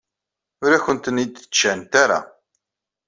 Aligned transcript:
Ur 0.63 0.71
akent-ten-id-ǧǧant 0.77 1.93
ara. 2.03 2.19